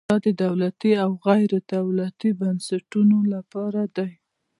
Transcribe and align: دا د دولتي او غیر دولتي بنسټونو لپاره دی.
دا 0.09 0.15
د 0.25 0.27
دولتي 0.43 0.91
او 1.03 1.11
غیر 1.27 1.51
دولتي 1.73 2.29
بنسټونو 2.39 3.17
لپاره 3.33 3.81
دی. 3.97 4.11